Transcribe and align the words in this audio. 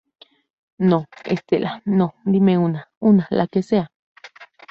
no, 0.79 1.05
Estela, 1.25 1.83
no. 1.85 2.15
dime 2.25 2.57
una, 2.57 2.89
una, 3.01 3.27
la 3.29 3.45
que 3.45 3.61
sea. 3.61 3.91